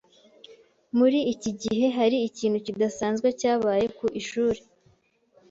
[0.97, 4.59] Muri iki gihe hari ikintu kidasanzwe cyabaye ku ishuri?